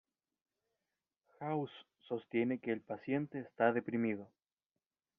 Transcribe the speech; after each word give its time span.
House 1.39 1.69
sostiene 2.07 2.57
que 2.57 2.71
el 2.71 2.81
paciente 2.81 3.39
está 3.39 3.71
deprimido. 3.71 4.27